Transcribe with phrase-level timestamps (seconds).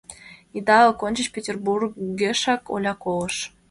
[0.57, 3.35] Идалык ончыч Петербургешак Оля колыш...